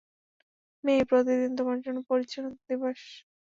[0.83, 3.01] মেই, প্রতিদিনই তোমার জন্য পরিচ্ছন্নতা দিবস।